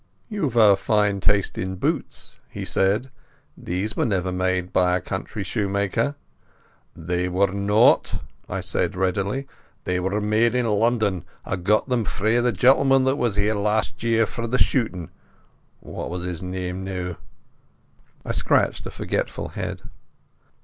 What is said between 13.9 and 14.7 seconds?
year for the